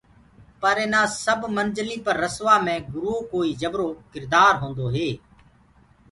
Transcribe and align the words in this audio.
پر 0.61 0.77
اِنآ 0.83 1.01
سب 1.23 1.39
منجليٚ 1.55 2.03
پر 2.05 2.15
رسآوآ 2.23 2.55
مي 2.65 2.75
گُرو 2.93 3.13
ڪوئي 3.31 3.51
جبرو 3.61 3.87
ڪِردآر 4.11 4.53
هوندو 4.61 4.87
هي۔ 4.95 5.09